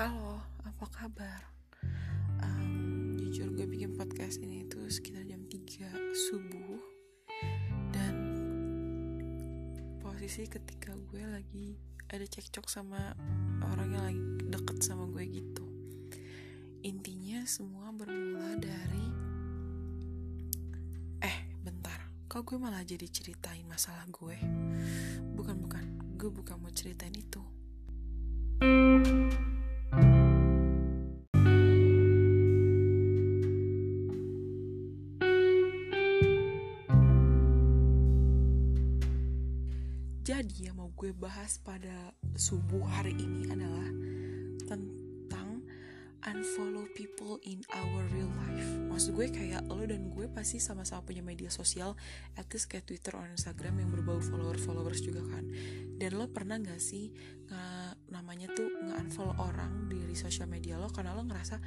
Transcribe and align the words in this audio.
Halo, 0.00 0.40
apa 0.64 0.88
kabar? 0.96 1.44
Um, 2.40 3.20
jujur 3.20 3.52
gue 3.52 3.68
bikin 3.68 4.00
podcast 4.00 4.40
ini 4.40 4.64
itu 4.64 4.80
sekitar 4.88 5.28
jam 5.28 5.44
3 5.44 5.92
subuh. 6.16 6.80
Dan 7.92 8.16
posisi 10.00 10.48
ketika 10.48 10.96
gue 10.96 11.20
lagi 11.20 11.76
ada 12.08 12.24
cekcok 12.24 12.72
sama 12.72 13.12
orang 13.60 13.92
yang 13.92 14.04
lagi 14.08 14.24
deket 14.48 14.80
sama 14.80 15.04
gue 15.12 15.20
gitu. 15.36 15.68
Intinya 16.80 17.44
semua 17.44 17.92
bermula 17.92 18.56
dari 18.56 19.04
Eh, 21.20 21.60
bentar. 21.60 22.08
Kok 22.24 22.48
gue 22.48 22.56
malah 22.56 22.88
jadi 22.88 23.04
ceritain 23.04 23.68
masalah 23.68 24.08
gue? 24.08 24.40
Bukan, 25.36 25.60
bukan. 25.60 26.16
Gue 26.16 26.32
bukan 26.32 26.56
mau 26.56 26.72
ceritain 26.72 27.12
itu. 27.12 27.59
Jadi 40.30 40.70
yang 40.70 40.78
mau 40.78 40.94
gue 40.94 41.10
bahas 41.10 41.58
pada 41.58 42.14
subuh 42.38 42.86
hari 42.86 43.18
ini 43.18 43.50
adalah 43.50 43.90
tentang 44.62 45.66
unfollow 46.22 46.86
people 46.94 47.42
in 47.42 47.66
our 47.74 48.06
real 48.14 48.30
life. 48.46 48.70
Maksud 48.86 49.18
gue 49.18 49.26
kayak 49.26 49.66
lo 49.66 49.82
dan 49.82 50.06
gue 50.14 50.30
pasti 50.30 50.62
sama-sama 50.62 51.02
punya 51.02 51.18
media 51.18 51.50
sosial, 51.50 51.98
at 52.38 52.46
least 52.54 52.70
kayak 52.70 52.86
Twitter 52.86 53.10
atau 53.10 53.26
Instagram 53.26 53.82
yang 53.82 53.90
berbau 53.90 54.22
follower-followers 54.22 55.02
juga 55.02 55.26
kan. 55.34 55.50
Dan 55.98 56.14
lo 56.14 56.30
pernah 56.30 56.62
gak 56.62 56.78
sih 56.78 57.10
nge, 57.50 57.98
namanya 58.14 58.54
tuh 58.54 58.70
nge-unfollow 58.86 59.34
orang 59.34 59.90
dari 59.90 60.14
sosial 60.14 60.46
media 60.46 60.78
lo 60.78 60.94
karena 60.94 61.10
lo 61.10 61.26
ngerasa 61.26 61.58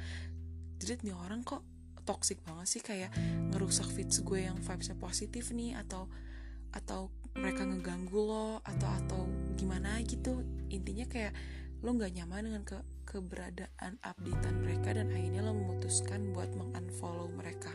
jadi 0.80 1.04
nih 1.04 1.12
orang 1.12 1.44
kok 1.44 1.60
toxic 2.08 2.40
banget 2.40 2.64
sih 2.64 2.80
kayak 2.80 3.12
ngerusak 3.52 3.92
feeds 3.92 4.24
gue 4.24 4.48
yang 4.48 4.56
vibesnya 4.56 4.96
positif 4.96 5.52
nih 5.52 5.76
atau 5.76 6.08
atau 6.72 7.12
mereka 7.34 7.66
ngeganggu 7.66 8.18
lo 8.18 8.62
atau 8.62 8.88
atau 9.04 9.20
gimana 9.58 9.98
gitu. 10.06 10.42
Intinya 10.70 11.06
kayak 11.06 11.34
lo 11.84 11.92
nggak 11.92 12.14
nyaman 12.16 12.42
dengan 12.48 12.62
ke 12.64 12.78
keberadaan 13.04 14.00
updatean 14.00 14.56
mereka 14.64 14.96
dan 14.96 15.12
akhirnya 15.12 15.44
lo 15.44 15.52
memutuskan 15.52 16.32
buat 16.32 16.50
mengunfollow 16.56 17.28
mereka. 17.34 17.70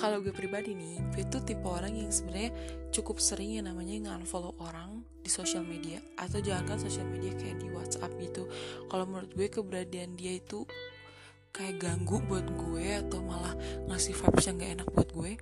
Kalau 0.00 0.24
gue 0.24 0.32
pribadi 0.32 0.72
nih 0.72 0.96
gue 1.12 1.28
tuh 1.28 1.44
tipe 1.44 1.68
orang 1.68 1.92
yang 1.92 2.08
sebenarnya 2.08 2.56
cukup 2.88 3.20
sering 3.20 3.60
yang 3.60 3.68
namanya 3.68 4.08
nge-unfollow 4.08 4.56
orang 4.64 5.04
di 5.20 5.28
sosial 5.28 5.60
media 5.60 6.00
atau 6.16 6.40
jangan 6.40 6.80
sosial 6.80 7.04
media 7.04 7.36
kayak 7.36 7.60
di 7.60 7.68
WhatsApp 7.68 8.16
gitu. 8.16 8.48
Kalau 8.88 9.04
menurut 9.04 9.28
gue 9.36 9.52
keberadaan 9.52 10.16
dia 10.16 10.40
itu 10.40 10.64
kayak 11.52 11.82
ganggu 11.82 12.16
buat 12.24 12.48
gue 12.48 12.86
atau 12.96 13.20
malah 13.20 13.52
ngasih 13.92 14.16
vibes 14.16 14.44
yang 14.48 14.56
gak 14.56 14.72
enak 14.80 14.88
buat 14.94 15.10
gue 15.12 15.32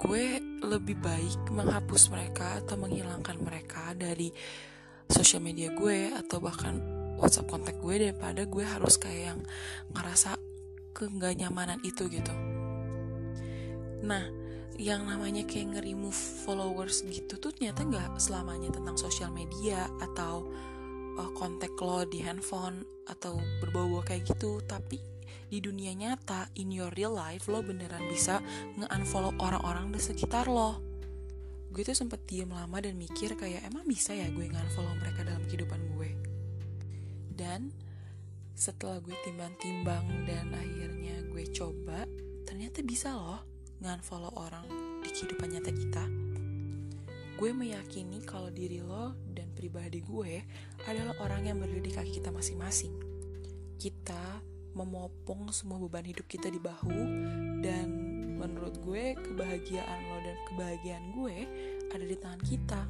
gue 0.00 0.40
lebih 0.64 0.96
baik 0.96 1.52
menghapus 1.52 2.08
mereka 2.08 2.56
atau 2.64 2.80
menghilangkan 2.80 3.36
mereka 3.36 3.92
dari 3.92 4.32
sosial 5.12 5.44
media 5.44 5.68
gue 5.76 6.08
atau 6.16 6.40
bahkan 6.40 6.80
WhatsApp 7.20 7.52
kontak 7.52 7.76
gue 7.84 8.08
daripada 8.08 8.48
gue 8.48 8.64
harus 8.64 8.96
kayak 8.96 9.36
yang 9.36 9.40
ngerasa 9.92 10.40
nggak 10.96 11.34
nyamanan 11.36 11.80
itu 11.84 12.08
gitu. 12.08 12.32
Nah, 14.04 14.24
yang 14.80 15.04
namanya 15.04 15.44
kayak 15.44 15.76
nge-remove 15.76 16.16
followers 16.44 17.04
gitu 17.04 17.36
tuh 17.36 17.52
ternyata 17.52 17.84
nggak 17.84 18.16
selamanya 18.16 18.72
tentang 18.72 18.96
sosial 18.96 19.28
media 19.32 19.88
atau 20.00 20.48
uh, 21.20 21.30
kontak 21.36 21.76
lo 21.76 22.08
di 22.08 22.24
handphone 22.24 22.84
atau 23.04 23.36
berbau 23.60 24.00
kayak 24.00 24.24
gitu, 24.24 24.64
tapi 24.64 24.96
di 25.50 25.58
dunia 25.58 25.90
nyata, 25.98 26.46
in 26.54 26.70
your 26.70 26.94
real 26.94 27.10
life, 27.10 27.50
lo 27.50 27.58
beneran 27.58 28.06
bisa 28.06 28.38
nge-unfollow 28.78 29.34
orang-orang 29.42 29.90
di 29.90 29.98
sekitar 29.98 30.46
lo. 30.46 30.78
Gue 31.74 31.82
tuh 31.82 31.98
sempet 31.98 32.22
diem 32.22 32.50
lama 32.50 32.78
dan 32.78 32.94
mikir 32.94 33.34
kayak 33.34 33.66
emang 33.66 33.82
bisa 33.82 34.14
ya 34.14 34.30
gue 34.30 34.46
nge-unfollow 34.46 34.94
mereka 35.02 35.26
dalam 35.26 35.42
kehidupan 35.50 35.82
gue. 35.98 36.10
Dan 37.34 37.74
setelah 38.54 39.02
gue 39.02 39.14
timbang-timbang 39.26 40.06
dan 40.30 40.54
akhirnya 40.54 41.18
gue 41.26 41.44
coba, 41.50 42.06
ternyata 42.46 42.86
bisa 42.86 43.10
loh 43.10 43.42
nge-unfollow 43.82 44.30
orang 44.38 44.70
di 45.02 45.10
kehidupan 45.10 45.50
nyata 45.50 45.72
kita. 45.74 46.04
Gue 47.40 47.50
meyakini 47.56 48.22
kalau 48.22 48.52
diri 48.54 48.84
lo 48.84 49.18
dan 49.34 49.50
pribadi 49.50 49.98
gue 50.04 50.44
adalah 50.86 51.16
orang 51.24 51.48
yang 51.48 51.56
berdiri 51.58 51.88
di 51.88 51.92
kaki 51.96 52.20
kita 52.20 52.28
masing-masing. 52.28 52.92
Kita 53.80 54.39
memopong 54.80 55.52
semua 55.52 55.76
beban 55.76 56.08
hidup 56.08 56.24
kita 56.24 56.48
di 56.48 56.56
bahu. 56.56 57.00
Dan 57.60 57.88
menurut 58.40 58.80
gue 58.80 59.12
kebahagiaan 59.20 60.00
lo 60.08 60.16
dan 60.24 60.38
kebahagiaan 60.48 61.04
gue 61.12 61.36
ada 61.92 62.04
di 62.04 62.16
tangan 62.16 62.42
kita. 62.42 62.82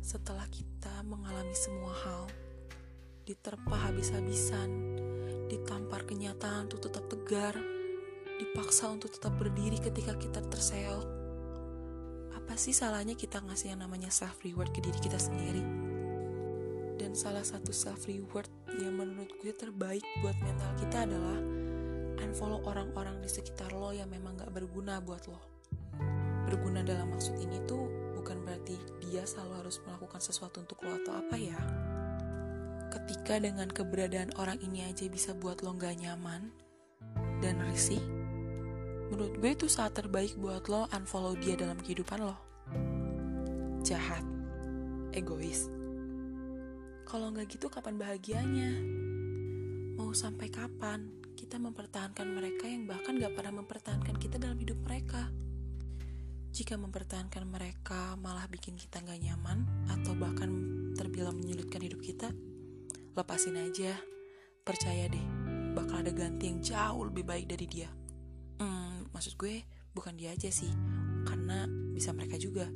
Setelah 0.00 0.48
kita 0.48 1.04
mengalami 1.04 1.52
semua 1.52 1.92
hal 1.92 2.24
diterpa 3.28 3.92
habis-habisan 3.92 4.96
ditampar 5.52 6.08
kenyataan 6.08 6.64
untuk 6.64 6.88
tetap 6.88 7.04
tegar 7.12 7.52
dipaksa 8.40 8.88
untuk 8.88 9.12
tetap 9.12 9.36
berdiri 9.36 9.76
ketika 9.76 10.16
kita 10.16 10.40
terseok 10.48 11.04
apa 12.32 12.54
sih 12.56 12.72
salahnya 12.72 13.12
kita 13.12 13.44
ngasih 13.44 13.76
yang 13.76 13.84
namanya 13.84 14.08
self 14.08 14.40
reward 14.40 14.72
ke 14.72 14.80
diri 14.80 14.96
kita 14.96 15.20
sendiri 15.20 15.87
dan 16.98 17.14
salah 17.14 17.46
satu 17.46 17.70
self 17.70 18.10
reward 18.10 18.50
yang 18.82 18.98
menurut 18.98 19.30
gue 19.38 19.54
terbaik 19.54 20.02
buat 20.18 20.34
mental 20.42 20.74
kita 20.82 21.06
adalah 21.06 21.38
unfollow 22.18 22.66
orang-orang 22.66 23.22
di 23.22 23.30
sekitar 23.30 23.70
lo 23.70 23.94
yang 23.94 24.10
memang 24.10 24.34
gak 24.34 24.50
berguna 24.50 24.98
buat 24.98 25.22
lo. 25.30 25.38
Berguna 26.50 26.82
dalam 26.82 27.14
maksud 27.14 27.38
ini 27.38 27.62
tuh 27.70 27.86
bukan 28.18 28.42
berarti 28.42 28.74
dia 28.98 29.22
selalu 29.22 29.62
harus 29.62 29.78
melakukan 29.86 30.18
sesuatu 30.18 30.66
untuk 30.66 30.82
lo 30.82 30.98
atau 30.98 31.14
apa 31.22 31.38
ya. 31.38 31.58
Ketika 32.90 33.38
dengan 33.38 33.70
keberadaan 33.70 34.34
orang 34.34 34.58
ini 34.58 34.90
aja 34.90 35.06
bisa 35.06 35.32
buat 35.38 35.62
lo 35.62 35.78
gak 35.78 36.02
nyaman 36.02 36.50
dan 37.38 37.62
risih, 37.70 38.02
menurut 39.14 39.38
gue 39.38 39.50
itu 39.54 39.70
saat 39.70 39.94
terbaik 39.94 40.34
buat 40.34 40.66
lo 40.66 40.90
unfollow 40.90 41.38
dia 41.38 41.54
dalam 41.54 41.78
kehidupan 41.78 42.26
lo. 42.26 42.34
Jahat, 43.86 44.26
egois, 45.14 45.70
kalau 47.08 47.32
nggak 47.32 47.48
gitu 47.56 47.72
kapan 47.72 47.96
bahagianya? 47.96 48.68
Mau 49.96 50.12
sampai 50.12 50.52
kapan 50.52 51.08
kita 51.40 51.56
mempertahankan 51.56 52.28
mereka 52.28 52.68
yang 52.68 52.84
bahkan 52.84 53.16
gak 53.16 53.32
pernah 53.32 53.64
mempertahankan 53.64 54.20
kita 54.20 54.36
dalam 54.36 54.60
hidup 54.60 54.76
mereka? 54.84 55.32
Jika 56.52 56.76
mempertahankan 56.76 57.48
mereka 57.48 58.12
malah 58.20 58.44
bikin 58.52 58.76
kita 58.76 59.00
gak 59.00 59.24
nyaman 59.24 59.64
atau 59.88 60.12
bahkan 60.20 60.52
terbilang 60.92 61.40
menyulitkan 61.40 61.80
hidup 61.80 62.04
kita, 62.04 62.28
lepasin 63.16 63.56
aja. 63.56 63.96
Percaya 64.60 65.08
deh, 65.08 65.24
bakal 65.72 66.04
ada 66.04 66.12
ganti 66.12 66.52
yang 66.52 66.60
jauh 66.60 67.08
lebih 67.08 67.24
baik 67.24 67.48
dari 67.48 67.64
dia. 67.64 67.88
Hmm, 68.60 69.08
maksud 69.16 69.40
gue 69.40 69.64
bukan 69.96 70.12
dia 70.12 70.36
aja 70.36 70.52
sih, 70.52 70.68
karena 71.24 71.64
bisa 71.96 72.12
mereka 72.12 72.36
juga. 72.36 72.68